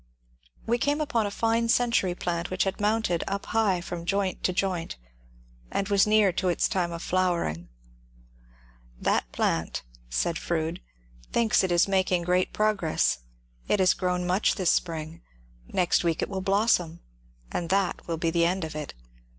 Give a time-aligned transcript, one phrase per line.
[0.65, 4.51] We came upon a fine century plant which had mounted up high from joint to
[4.51, 4.97] joint,
[5.69, 7.65] and was near to its time of flowering.
[8.39, 8.47] ^^
[8.99, 10.79] That plant," said Froude,
[11.29, 13.19] ^^ thinks it is making great progress;
[13.67, 15.21] it has grown much this spring;
[15.67, 17.01] next week it will blossom,
[17.51, 18.95] and that will be the end of it.